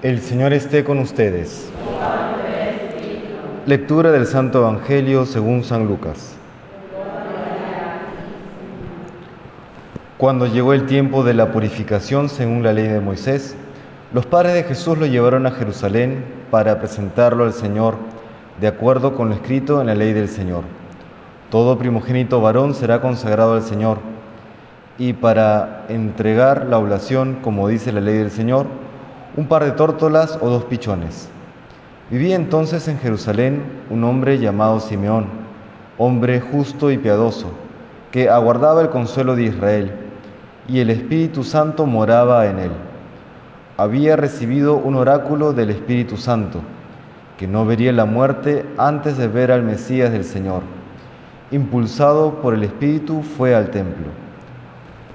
El 0.00 0.20
Señor 0.20 0.52
esté 0.52 0.84
con 0.84 1.00
ustedes. 1.00 1.72
Lectura 3.66 4.12
del 4.12 4.26
Santo 4.26 4.60
Evangelio 4.60 5.26
según 5.26 5.64
San 5.64 5.88
Lucas. 5.88 6.36
Cuando 10.16 10.46
llegó 10.46 10.72
el 10.72 10.86
tiempo 10.86 11.24
de 11.24 11.34
la 11.34 11.50
purificación 11.50 12.28
según 12.28 12.62
la 12.62 12.72
ley 12.72 12.86
de 12.86 13.00
Moisés, 13.00 13.56
los 14.12 14.24
padres 14.24 14.54
de 14.54 14.62
Jesús 14.62 14.98
lo 14.98 15.06
llevaron 15.06 15.46
a 15.46 15.50
Jerusalén 15.50 16.24
para 16.52 16.78
presentarlo 16.78 17.42
al 17.42 17.52
Señor 17.52 17.96
de 18.60 18.68
acuerdo 18.68 19.16
con 19.16 19.30
lo 19.30 19.34
escrito 19.34 19.80
en 19.80 19.88
la 19.88 19.96
ley 19.96 20.12
del 20.12 20.28
Señor. 20.28 20.62
Todo 21.50 21.76
primogénito 21.76 22.40
varón 22.40 22.76
será 22.76 23.00
consagrado 23.00 23.54
al 23.54 23.62
Señor 23.62 23.98
y 24.96 25.14
para 25.14 25.86
entregar 25.88 26.66
la 26.66 26.78
oblación, 26.78 27.38
como 27.42 27.66
dice 27.66 27.90
la 27.90 28.00
ley 28.00 28.18
del 28.18 28.30
Señor, 28.30 28.66
un 29.38 29.46
par 29.46 29.64
de 29.64 29.70
tórtolas 29.70 30.36
o 30.42 30.50
dos 30.50 30.64
pichones. 30.64 31.28
Vivía 32.10 32.34
entonces 32.34 32.88
en 32.88 32.98
Jerusalén 32.98 33.62
un 33.88 34.02
hombre 34.02 34.40
llamado 34.40 34.80
Simeón, 34.80 35.26
hombre 35.96 36.40
justo 36.40 36.90
y 36.90 36.98
piadoso, 36.98 37.52
que 38.10 38.28
aguardaba 38.28 38.82
el 38.82 38.90
consuelo 38.90 39.36
de 39.36 39.44
Israel, 39.44 39.92
y 40.66 40.80
el 40.80 40.90
Espíritu 40.90 41.44
Santo 41.44 41.86
moraba 41.86 42.46
en 42.46 42.58
él. 42.58 42.72
Había 43.76 44.16
recibido 44.16 44.74
un 44.74 44.96
oráculo 44.96 45.52
del 45.52 45.70
Espíritu 45.70 46.16
Santo, 46.16 46.60
que 47.38 47.46
no 47.46 47.64
vería 47.64 47.92
la 47.92 48.06
muerte 48.06 48.66
antes 48.76 49.16
de 49.18 49.28
ver 49.28 49.52
al 49.52 49.62
Mesías 49.62 50.10
del 50.10 50.24
Señor. 50.24 50.62
Impulsado 51.52 52.40
por 52.42 52.54
el 52.54 52.64
Espíritu 52.64 53.22
fue 53.22 53.54
al 53.54 53.70
templo. 53.70 54.08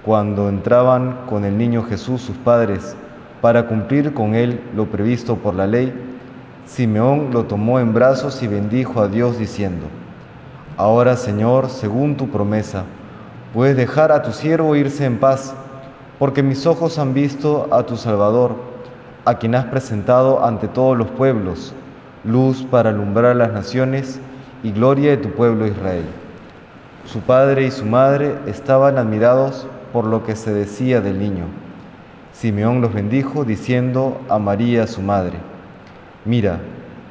Cuando 0.05 0.48
entraban 0.48 1.26
con 1.28 1.44
el 1.44 1.58
niño 1.58 1.84
Jesús 1.84 2.22
sus 2.22 2.38
padres, 2.38 2.95
para 3.43 3.67
cumplir 3.67 4.13
con 4.13 4.35
él 4.35 4.61
lo 4.73 4.85
previsto 4.85 5.35
por 5.35 5.53
la 5.53 5.67
ley, 5.67 5.93
Simeón 6.65 7.31
lo 7.33 7.43
tomó 7.43 7.81
en 7.81 7.94
brazos 7.94 8.41
y 8.41 8.47
bendijo 8.47 9.02
a 9.02 9.09
Dios 9.09 9.38
diciendo, 9.38 9.85
Ahora 10.77 11.17
Señor, 11.17 11.69
según 11.69 12.16
tu 12.16 12.30
promesa, 12.30 12.85
puedes 13.53 13.75
dejar 13.75 14.13
a 14.13 14.22
tu 14.22 14.31
siervo 14.31 14.77
irse 14.77 15.03
en 15.03 15.17
paz, 15.17 15.53
porque 16.19 16.41
mis 16.41 16.66
ojos 16.66 16.97
han 16.97 17.13
visto 17.13 17.67
a 17.73 17.83
tu 17.83 17.97
Salvador, 17.97 18.55
a 19.25 19.33
quien 19.33 19.55
has 19.55 19.66
presentado 19.66 20.45
ante 20.45 20.69
todos 20.69 20.97
los 20.97 21.11
pueblos, 21.11 21.73
luz 22.23 22.66
para 22.72 22.91
alumbrar 22.91 23.35
las 23.35 23.52
naciones 23.52 24.22
y 24.63 24.72
gloria 24.72 25.09
de 25.09 25.17
tu 25.17 25.31
pueblo 25.31 25.67
Israel. 25.67 26.05
Su 27.03 27.19
padre 27.19 27.66
y 27.66 27.72
su 27.72 27.85
madre 27.85 28.38
estaban 28.47 28.97
admirados 28.97 29.67
por 29.91 30.05
lo 30.05 30.23
que 30.23 30.38
se 30.38 30.53
decía 30.53 31.02
del 31.02 31.19
niño. 31.19 31.47
Simeón 32.34 32.81
los 32.81 32.94
bendijo 32.94 33.45
diciendo 33.45 34.20
a 34.28 34.39
María 34.39 34.88
su 34.88 35.02
madre, 35.02 35.38
mira, 36.26 36.58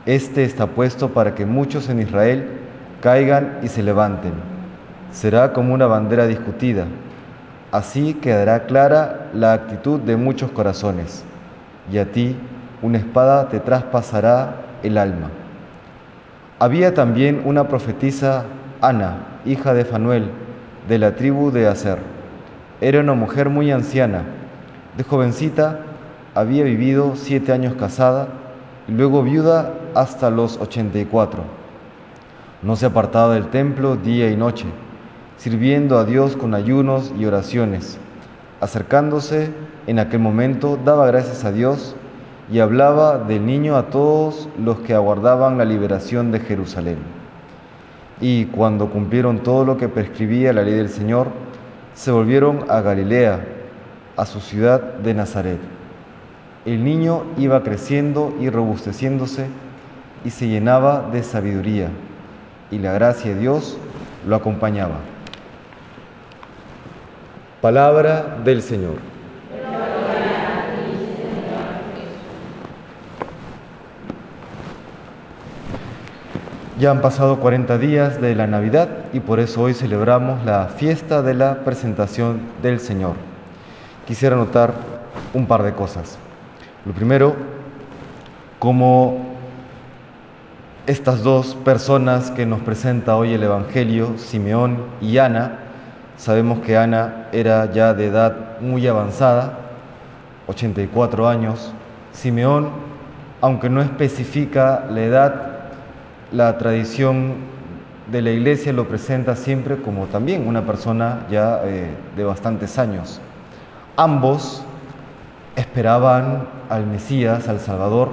este 0.04 0.42
está 0.42 0.66
puesto 0.66 1.10
para 1.10 1.34
que 1.36 1.46
muchos 1.46 1.88
en 1.88 2.00
Israel 2.00 2.48
caigan 3.00 3.60
y 3.62 3.68
se 3.68 3.84
levanten. 3.84 4.32
Será 5.12 5.52
como 5.52 5.74
una 5.74 5.86
bandera 5.86 6.26
discutida. 6.26 6.86
Así 7.70 8.14
quedará 8.14 8.64
clara 8.64 9.30
la 9.32 9.52
actitud 9.52 10.00
de 10.00 10.16
muchos 10.16 10.50
corazones, 10.50 11.24
y 11.90 11.98
a 11.98 12.10
ti 12.10 12.36
una 12.82 12.98
espada 12.98 13.48
te 13.48 13.60
traspasará 13.60 14.56
el 14.82 14.98
alma. 14.98 15.30
Había 16.58 16.94
también 16.94 17.42
una 17.44 17.68
profetisa, 17.68 18.44
Ana, 18.80 19.18
hija 19.46 19.72
de 19.72 19.84
Fanuel, 19.84 20.30
de 20.88 20.98
la 20.98 21.14
tribu 21.14 21.52
de 21.52 21.68
Aser. 21.68 21.98
Era 22.80 23.00
una 23.00 23.14
mujer 23.14 23.48
muy 23.48 23.70
anciana 23.70 24.24
de 24.96 25.04
jovencita 25.04 25.80
había 26.34 26.64
vivido 26.64 27.12
siete 27.14 27.52
años 27.52 27.74
casada 27.74 28.28
y 28.88 28.92
luego 28.92 29.22
viuda 29.22 29.72
hasta 29.94 30.30
los 30.30 30.58
84. 30.58 31.42
No 32.62 32.76
se 32.76 32.86
apartaba 32.86 33.34
del 33.34 33.48
templo 33.48 33.96
día 33.96 34.30
y 34.30 34.36
noche, 34.36 34.66
sirviendo 35.36 35.98
a 35.98 36.04
Dios 36.04 36.36
con 36.36 36.54
ayunos 36.54 37.12
y 37.18 37.24
oraciones. 37.24 37.98
Acercándose 38.60 39.50
en 39.86 39.98
aquel 39.98 40.20
momento, 40.20 40.78
daba 40.84 41.06
gracias 41.06 41.44
a 41.44 41.52
Dios 41.52 41.96
y 42.50 42.60
hablaba 42.60 43.18
del 43.18 43.44
niño 43.46 43.76
a 43.76 43.86
todos 43.86 44.48
los 44.62 44.78
que 44.80 44.94
aguardaban 44.94 45.58
la 45.58 45.64
liberación 45.64 46.30
de 46.32 46.40
Jerusalén. 46.40 46.98
Y 48.20 48.44
cuando 48.46 48.90
cumplieron 48.90 49.40
todo 49.40 49.64
lo 49.64 49.76
que 49.76 49.88
prescribía 49.88 50.52
la 50.52 50.62
ley 50.62 50.74
del 50.74 50.88
Señor, 50.88 51.28
se 51.94 52.12
volvieron 52.12 52.64
a 52.68 52.80
Galilea 52.80 53.51
a 54.22 54.26
su 54.26 54.40
ciudad 54.40 54.80
de 54.80 55.14
Nazaret. 55.14 55.58
El 56.64 56.84
niño 56.84 57.24
iba 57.38 57.64
creciendo 57.64 58.32
y 58.40 58.50
robusteciéndose 58.50 59.48
y 60.24 60.30
se 60.30 60.46
llenaba 60.46 61.08
de 61.10 61.24
sabiduría, 61.24 61.88
y 62.70 62.78
la 62.78 62.92
gracia 62.92 63.34
de 63.34 63.40
Dios 63.40 63.76
lo 64.24 64.36
acompañaba. 64.36 64.98
Palabra 67.60 68.38
del 68.44 68.62
Señor. 68.62 68.94
Ya 76.78 76.92
han 76.92 77.00
pasado 77.00 77.40
40 77.40 77.76
días 77.78 78.20
de 78.20 78.36
la 78.36 78.46
Navidad 78.46 78.88
y 79.12 79.18
por 79.18 79.40
eso 79.40 79.62
hoy 79.62 79.74
celebramos 79.74 80.44
la 80.44 80.66
fiesta 80.68 81.22
de 81.22 81.34
la 81.34 81.64
presentación 81.64 82.40
del 82.62 82.78
Señor 82.78 83.31
quisiera 84.06 84.36
notar 84.36 84.72
un 85.34 85.46
par 85.46 85.62
de 85.62 85.72
cosas. 85.72 86.18
Lo 86.84 86.92
primero, 86.92 87.34
como 88.58 89.32
estas 90.86 91.22
dos 91.22 91.54
personas 91.54 92.30
que 92.30 92.44
nos 92.44 92.60
presenta 92.60 93.16
hoy 93.16 93.34
el 93.34 93.42
Evangelio, 93.42 94.18
Simeón 94.18 94.78
y 95.00 95.18
Ana, 95.18 95.58
sabemos 96.16 96.58
que 96.60 96.76
Ana 96.76 97.28
era 97.32 97.70
ya 97.72 97.94
de 97.94 98.06
edad 98.06 98.60
muy 98.60 98.86
avanzada, 98.86 99.58
84 100.48 101.28
años. 101.28 101.72
Simeón, 102.12 102.70
aunque 103.40 103.70
no 103.70 103.80
especifica 103.80 104.84
la 104.90 105.02
edad, 105.02 105.52
la 106.32 106.58
tradición 106.58 107.34
de 108.10 108.22
la 108.22 108.30
iglesia 108.30 108.72
lo 108.72 108.88
presenta 108.88 109.36
siempre 109.36 109.76
como 109.76 110.06
también 110.06 110.46
una 110.46 110.66
persona 110.66 111.26
ya 111.30 111.60
eh, 111.64 111.90
de 112.16 112.24
bastantes 112.24 112.78
años. 112.78 113.20
Ambos 113.96 114.64
esperaban 115.56 116.48
al 116.70 116.86
Mesías, 116.86 117.48
al 117.48 117.60
Salvador. 117.60 118.08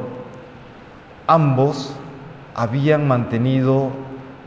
Ambos 1.27 1.95
habían 2.53 3.07
mantenido 3.07 3.91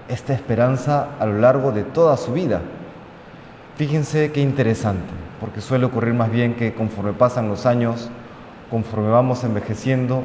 esta 0.09 0.35
esperanza 0.35 1.09
a 1.19 1.25
lo 1.25 1.39
largo 1.39 1.73
de 1.73 1.85
toda 1.85 2.19
su 2.19 2.33
vida. 2.33 2.61
Fíjense 3.77 4.31
qué 4.33 4.43
interesante, 4.43 5.09
porque 5.41 5.63
suele 5.63 5.87
ocurrir 5.87 6.13
más 6.13 6.31
bien 6.31 6.55
que 6.55 6.75
conforme 6.75 7.15
pasan 7.15 7.49
los 7.49 7.65
años, 7.65 8.11
conforme 8.71 9.09
vamos 9.09 9.43
envejeciendo, 9.45 10.25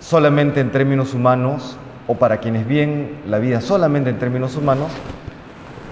solamente 0.00 0.60
en 0.60 0.70
términos 0.70 1.14
humanos, 1.14 1.78
o 2.06 2.14
para 2.14 2.38
quienes 2.38 2.68
ven 2.68 3.22
la 3.26 3.38
vida 3.38 3.60
solamente 3.62 4.10
en 4.10 4.18
términos 4.18 4.54
humanos, 4.54 4.92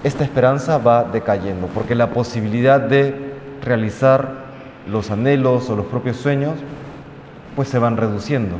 esta 0.03 0.23
esperanza 0.23 0.77
va 0.77 1.03
decayendo, 1.03 1.65
porque 1.73 1.95
la 1.95 2.11
posibilidad 2.11 2.79
de 2.79 3.24
realizar 3.61 4.45
los 4.87 5.11
anhelos 5.11 5.69
o 5.69 5.75
los 5.75 5.85
propios 5.87 6.17
sueños, 6.17 6.53
pues 7.55 7.69
se 7.69 7.79
van 7.79 7.97
reduciendo. 7.97 8.55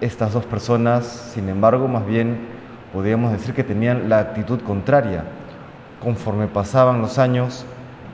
Estas 0.00 0.32
dos 0.32 0.44
personas, 0.44 1.06
sin 1.06 1.48
embargo, 1.48 1.86
más 1.88 2.06
bien 2.06 2.38
podríamos 2.92 3.32
decir 3.32 3.54
que 3.54 3.64
tenían 3.64 4.08
la 4.08 4.18
actitud 4.18 4.60
contraria. 4.60 5.24
Conforme 6.02 6.46
pasaban 6.46 7.02
los 7.02 7.18
años, 7.18 7.64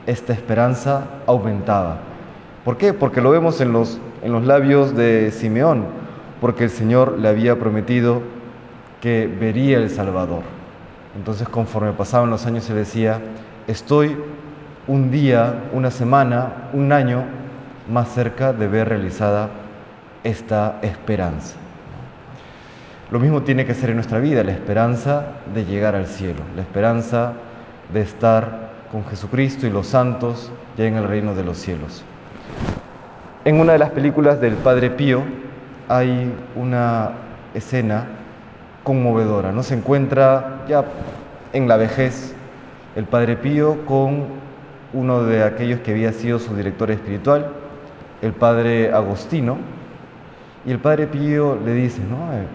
esta 0.05 0.33
esperanza 0.33 1.05
aumentaba. 1.25 1.99
¿Por 2.65 2.77
qué? 2.77 2.93
Porque 2.93 3.21
lo 3.21 3.29
vemos 3.29 3.61
en 3.61 3.71
los, 3.71 3.99
en 4.21 4.33
los 4.33 4.45
labios 4.45 4.95
de 4.95 5.31
Simeón, 5.31 5.85
porque 6.41 6.65
el 6.65 6.69
Señor 6.69 7.17
le 7.17 7.29
había 7.29 7.57
prometido 7.57 8.21
que 9.01 9.27
vería 9.27 9.77
el 9.77 9.89
Salvador. 9.89 10.43
Entonces, 11.15 11.47
conforme 11.47 11.93
pasaban 11.93 12.29
los 12.29 12.45
años, 12.45 12.65
se 12.65 12.73
decía, 12.73 13.21
estoy 13.67 14.17
un 14.87 15.11
día, 15.11 15.63
una 15.73 15.91
semana, 15.91 16.69
un 16.73 16.91
año 16.91 17.23
más 17.89 18.09
cerca 18.09 18.53
de 18.53 18.67
ver 18.67 18.89
realizada 18.89 19.49
esta 20.23 20.79
esperanza. 20.81 21.55
Lo 23.11 23.19
mismo 23.19 23.43
tiene 23.43 23.65
que 23.65 23.73
ser 23.73 23.89
en 23.89 23.95
nuestra 23.97 24.19
vida, 24.19 24.43
la 24.43 24.51
esperanza 24.51 25.25
de 25.53 25.65
llegar 25.65 25.95
al 25.95 26.07
cielo, 26.07 26.41
la 26.55 26.61
esperanza 26.61 27.33
de 27.93 28.01
estar 28.01 28.67
con 28.91 29.05
Jesucristo 29.05 29.67
y 29.67 29.69
los 29.69 29.87
santos 29.87 30.51
ya 30.77 30.85
en 30.85 30.95
el 30.95 31.07
reino 31.07 31.33
de 31.33 31.43
los 31.43 31.57
cielos. 31.57 32.03
En 33.45 33.59
una 33.59 33.73
de 33.73 33.79
las 33.79 33.91
películas 33.91 34.41
del 34.41 34.55
Padre 34.55 34.89
Pío 34.89 35.23
hay 35.87 36.33
una 36.55 37.11
escena 37.53 38.05
conmovedora, 38.83 39.51
¿no? 39.51 39.63
Se 39.63 39.75
encuentra 39.75 40.63
ya 40.67 40.83
en 41.53 41.67
la 41.67 41.77
vejez 41.77 42.35
el 42.95 43.05
Padre 43.05 43.37
Pío 43.37 43.85
con 43.85 44.25
uno 44.93 45.23
de 45.23 45.43
aquellos 45.43 45.79
que 45.81 45.91
había 45.91 46.13
sido 46.13 46.39
su 46.39 46.55
director 46.55 46.91
espiritual, 46.91 47.47
el 48.21 48.33
padre 48.33 48.91
Agostino 48.91 49.57
y 50.65 50.71
el 50.71 50.79
padre 50.79 51.07
Pío 51.07 51.57
le 51.63 51.73
dice, 51.73 52.01
¿no? 52.01 52.33
Eh, 52.33 52.45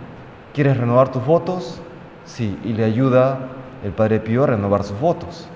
¿Quieres 0.52 0.76
renovar 0.76 1.11
tus 1.11 1.25
votos? 1.25 1.81
Sí, 2.25 2.58
y 2.64 2.73
le 2.73 2.84
ayuda 2.84 3.38
el 3.84 3.93
padre 3.93 4.20
Pío 4.20 4.44
a 4.44 4.49
renovar 4.49 4.84
sus 4.84 4.99
votos. 5.00 5.49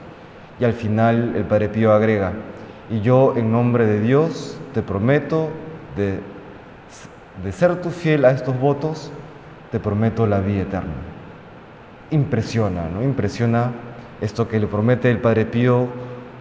Y 0.59 0.65
al 0.65 0.73
final 0.73 1.35
el 1.37 1.45
padre 1.45 1.69
Pío 1.69 1.93
agrega, 1.93 2.33
y 2.91 3.01
yo 3.01 3.35
en 3.37 3.53
nombre 3.53 3.87
de 3.87 4.01
Dios 4.01 4.57
te 4.73 4.83
prometo 4.83 5.51
de, 5.97 6.21
ser 7.53 7.81
tu 7.83 7.91
fiel 7.91 8.25
a 8.25 8.31
estos 8.31 8.59
votos, 8.59 9.11
te 9.71 9.81
prometo 9.81 10.27
la 10.27 10.41
vida 10.41 10.63
eterna. 10.63 10.95
Impresiona, 12.11 12.89
¿no? 12.89 13.03
Impresiona 13.03 13.73
esto 14.21 14.49
que 14.49 14.61
le 14.61 14.67
promete 14.67 15.11
el 15.11 15.19
Padre 15.19 15.45
Pío 15.45 15.89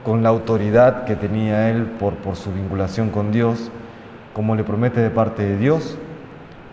con 0.05 0.21
la 0.21 0.29
autoridad 0.29 1.03
que 1.05 1.15
tenía 1.15 1.69
él 1.71 1.85
por, 1.99 2.13
su 2.35 2.53
vinculación 2.53 3.09
con 3.09 3.31
Dios, 3.31 3.71
como 4.33 4.55
le 4.55 4.63
promete 4.63 5.01
de 5.01 5.09
parte 5.09 5.43
de 5.43 5.57
Dios 5.57 5.97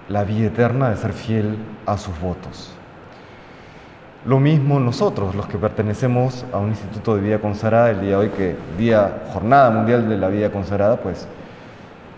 la 0.08 0.24
vida 0.24 0.48
eterna 0.48 0.90
de 0.90 0.96
ser 0.96 1.14
fiel 1.14 1.56
a 1.86 1.96
sus 1.96 2.20
votos. 2.20 2.74
Lo 4.26 4.38
mismo 4.38 4.78
nosotros, 4.78 5.34
los 5.34 5.46
que 5.46 5.56
pertenecemos 5.56 6.44
a 6.52 6.58
un 6.58 6.68
instituto 6.68 7.16
de 7.16 7.22
vida 7.22 7.38
consagrada, 7.38 7.90
el 7.90 8.02
día 8.02 8.10
de 8.10 8.16
hoy 8.16 8.28
que 8.28 8.56
día 8.78 9.22
Jornada 9.32 9.70
Mundial 9.70 10.08
de 10.08 10.18
la 10.18 10.28
Vida 10.28 10.50
Consagrada, 10.50 10.98
pues 10.98 11.26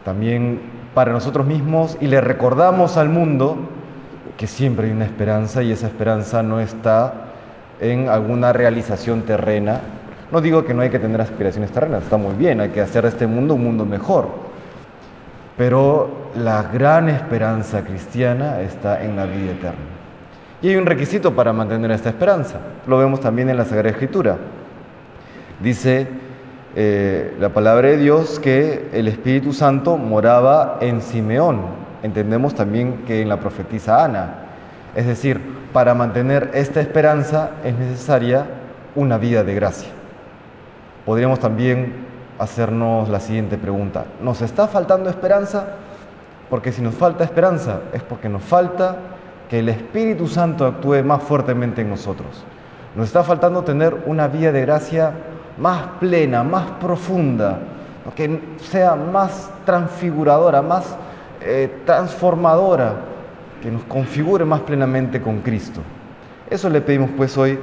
también 0.04 0.60
para 0.94 1.12
nosotros 1.12 1.46
mismos 1.46 1.96
y 2.00 2.08
le 2.08 2.20
recordamos 2.20 2.96
al 2.96 3.08
mundo 3.08 3.56
que 4.36 4.46
siempre 4.46 4.88
hay 4.88 4.92
una 4.92 5.04
esperanza 5.04 5.62
y 5.62 5.70
esa 5.70 5.86
esperanza 5.86 6.42
no 6.42 6.60
está 6.60 7.14
en 7.80 8.08
alguna 8.08 8.52
realización 8.52 9.22
terrena. 9.22 9.80
No 10.30 10.40
digo 10.40 10.64
que 10.64 10.74
no 10.74 10.82
hay 10.82 10.90
que 10.90 10.98
tener 10.98 11.20
aspiraciones 11.20 11.70
terrenas, 11.70 12.02
está 12.04 12.16
muy 12.16 12.34
bien, 12.34 12.60
hay 12.60 12.70
que 12.70 12.80
hacer 12.80 13.02
de 13.02 13.10
este 13.10 13.26
mundo 13.26 13.54
un 13.54 13.64
mundo 13.64 13.84
mejor. 13.84 14.28
Pero 15.56 16.30
la 16.36 16.62
gran 16.64 17.08
esperanza 17.08 17.84
cristiana 17.84 18.60
está 18.60 19.04
en 19.04 19.16
la 19.16 19.26
vida 19.26 19.52
eterna. 19.52 19.94
Y 20.62 20.68
hay 20.68 20.76
un 20.76 20.86
requisito 20.86 21.34
para 21.34 21.52
mantener 21.52 21.90
esta 21.90 22.08
esperanza. 22.08 22.58
Lo 22.86 22.98
vemos 22.98 23.20
también 23.20 23.50
en 23.50 23.56
la 23.56 23.64
Sagrada 23.64 23.90
Escritura. 23.90 24.38
Dice 25.60 26.08
eh, 26.74 27.36
la 27.38 27.50
palabra 27.50 27.88
de 27.88 27.98
Dios 27.98 28.40
que 28.40 28.88
el 28.92 29.06
Espíritu 29.06 29.52
Santo 29.52 29.96
moraba 29.96 30.78
en 30.80 31.02
Simeón. 31.02 31.60
Entendemos 32.02 32.54
también 32.54 33.04
que 33.06 33.22
en 33.22 33.28
la 33.28 33.38
profetisa 33.38 34.04
Ana. 34.04 34.34
Es 34.96 35.06
decir, 35.06 35.40
para 35.72 35.94
mantener 35.94 36.50
esta 36.54 36.80
esperanza 36.80 37.50
es 37.64 37.76
necesaria 37.78 38.46
una 38.94 39.18
vida 39.18 39.44
de 39.44 39.54
gracia. 39.54 39.90
Podríamos 41.04 41.38
también 41.40 41.92
hacernos 42.38 43.08
la 43.08 43.20
siguiente 43.20 43.58
pregunta. 43.58 44.06
¿Nos 44.20 44.42
está 44.42 44.66
faltando 44.68 45.10
esperanza? 45.10 45.66
Porque 46.50 46.72
si 46.72 46.82
nos 46.82 46.94
falta 46.94 47.24
esperanza 47.24 47.80
es 47.92 48.02
porque 48.02 48.28
nos 48.28 48.42
falta 48.42 48.96
que 49.48 49.58
el 49.58 49.68
Espíritu 49.68 50.26
Santo 50.26 50.66
actúe 50.66 51.02
más 51.04 51.22
fuertemente 51.22 51.82
en 51.82 51.90
nosotros. 51.90 52.44
Nos 52.96 53.06
está 53.06 53.22
faltando 53.24 53.62
tener 53.62 54.04
una 54.06 54.28
vida 54.28 54.52
de 54.52 54.60
gracia 54.62 55.12
más 55.58 55.82
plena, 56.00 56.42
más 56.42 56.64
profunda, 56.80 57.58
que 58.14 58.40
sea 58.60 58.94
más 58.94 59.50
transfiguradora, 59.64 60.62
más 60.62 60.96
eh, 61.40 61.82
transformadora 61.84 62.94
que 63.62 63.70
nos 63.70 63.82
configure 63.84 64.44
más 64.44 64.60
plenamente 64.60 65.20
con 65.20 65.40
Cristo. 65.40 65.80
Eso 66.50 66.68
le 66.68 66.80
pedimos 66.80 67.10
pues 67.16 67.36
hoy, 67.38 67.58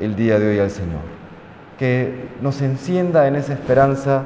el 0.00 0.14
día 0.14 0.38
de 0.38 0.50
hoy 0.50 0.58
al 0.58 0.70
Señor, 0.70 1.00
que 1.78 2.28
nos 2.42 2.60
encienda 2.60 3.28
en 3.28 3.36
esa 3.36 3.52
esperanza 3.52 4.22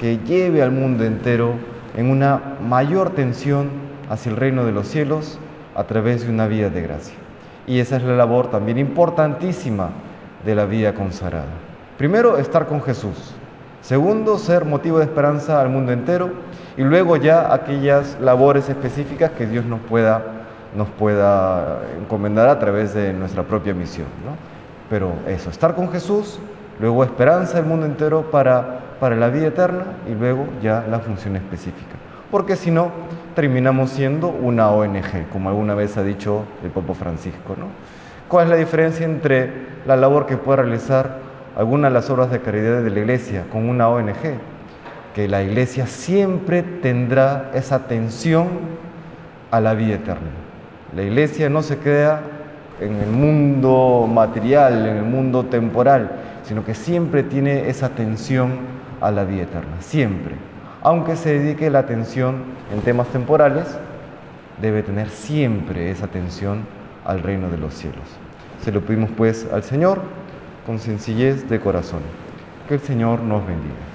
que 0.00 0.18
lleve 0.18 0.62
al 0.62 0.70
mundo 0.70 1.04
entero 1.04 1.54
en 1.96 2.10
una 2.10 2.56
mayor 2.60 3.10
tensión 3.10 3.70
hacia 4.08 4.30
el 4.30 4.36
reino 4.36 4.64
de 4.64 4.72
los 4.72 4.88
cielos 4.88 5.38
a 5.74 5.84
través 5.84 6.24
de 6.24 6.30
una 6.30 6.46
vida 6.46 6.70
de 6.70 6.82
gracia. 6.82 7.14
Y 7.66 7.78
esa 7.78 7.96
es 7.96 8.02
la 8.02 8.16
labor 8.16 8.50
también 8.50 8.78
importantísima 8.78 9.90
de 10.44 10.54
la 10.54 10.66
vida 10.66 10.94
consagrada. 10.94 11.52
Primero, 11.96 12.38
estar 12.38 12.66
con 12.66 12.82
Jesús. 12.82 13.34
Segundo, 13.80 14.38
ser 14.38 14.64
motivo 14.64 14.98
de 14.98 15.04
esperanza 15.04 15.60
al 15.60 15.68
mundo 15.68 15.92
entero. 15.92 16.30
Y 16.76 16.82
luego 16.82 17.16
ya 17.16 17.52
aquellas 17.52 18.18
labores 18.20 18.68
específicas 18.68 19.30
que 19.32 19.46
Dios 19.46 19.64
nos 19.64 19.80
pueda 19.80 20.42
nos 20.74 20.88
pueda 20.88 21.80
encomendar 22.00 22.48
a 22.48 22.58
través 22.58 22.94
de 22.94 23.12
nuestra 23.12 23.42
propia 23.42 23.74
misión. 23.74 24.06
¿no? 24.24 24.36
Pero 24.88 25.12
eso, 25.26 25.50
estar 25.50 25.74
con 25.74 25.90
Jesús, 25.90 26.38
luego 26.80 27.04
esperanza 27.04 27.56
del 27.56 27.66
mundo 27.66 27.86
entero 27.86 28.30
para, 28.30 28.80
para 29.00 29.16
la 29.16 29.28
vida 29.28 29.48
eterna 29.48 29.84
y 30.08 30.14
luego 30.14 30.46
ya 30.62 30.84
la 30.88 31.00
función 31.00 31.36
específica. 31.36 31.96
Porque 32.30 32.56
si 32.56 32.70
no, 32.70 32.90
terminamos 33.34 33.90
siendo 33.90 34.28
una 34.28 34.70
ONG, 34.70 35.28
como 35.30 35.48
alguna 35.48 35.74
vez 35.74 35.96
ha 35.96 36.02
dicho 36.02 36.44
el 36.64 36.70
Papa 36.70 36.94
Francisco. 36.94 37.54
¿no? 37.58 37.66
¿Cuál 38.28 38.44
es 38.44 38.50
la 38.50 38.56
diferencia 38.56 39.04
entre 39.04 39.50
la 39.86 39.96
labor 39.96 40.26
que 40.26 40.36
puede 40.36 40.62
realizar 40.62 41.18
alguna 41.56 41.88
de 41.88 41.94
las 41.94 42.08
obras 42.08 42.30
de 42.30 42.40
caridad 42.40 42.82
de 42.82 42.90
la 42.90 43.00
Iglesia 43.00 43.44
con 43.52 43.68
una 43.68 43.88
ONG? 43.88 44.38
Que 45.14 45.28
la 45.28 45.42
Iglesia 45.42 45.86
siempre 45.86 46.62
tendrá 46.62 47.50
esa 47.52 47.74
atención 47.76 48.48
a 49.50 49.60
la 49.60 49.74
vida 49.74 49.96
eterna. 49.96 50.30
La 50.96 51.02
iglesia 51.02 51.48
no 51.48 51.62
se 51.62 51.78
queda 51.78 52.20
en 52.80 52.96
el 52.96 53.10
mundo 53.10 54.08
material, 54.12 54.86
en 54.86 54.96
el 54.96 55.04
mundo 55.04 55.44
temporal, 55.44 56.10
sino 56.44 56.64
que 56.64 56.74
siempre 56.74 57.22
tiene 57.22 57.68
esa 57.68 57.86
atención 57.86 58.58
a 59.00 59.10
la 59.10 59.24
vida 59.24 59.42
eterna, 59.42 59.80
siempre. 59.80 60.34
Aunque 60.82 61.16
se 61.16 61.38
dedique 61.38 61.70
la 61.70 61.80
atención 61.80 62.42
en 62.72 62.80
temas 62.80 63.08
temporales, 63.08 63.66
debe 64.60 64.82
tener 64.82 65.08
siempre 65.10 65.90
esa 65.90 66.06
atención 66.06 66.66
al 67.04 67.22
reino 67.22 67.48
de 67.50 67.58
los 67.58 67.74
cielos. 67.74 68.04
Se 68.62 68.72
lo 68.72 68.80
pedimos 68.80 69.10
pues 69.16 69.46
al 69.52 69.62
Señor 69.62 70.00
con 70.66 70.78
sencillez 70.78 71.48
de 71.48 71.60
corazón. 71.60 72.00
Que 72.68 72.74
el 72.74 72.80
Señor 72.80 73.20
nos 73.20 73.46
bendiga. 73.46 73.91